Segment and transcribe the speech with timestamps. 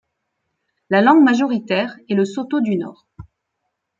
[0.89, 3.05] La langue majoritaire est le sotho du nord.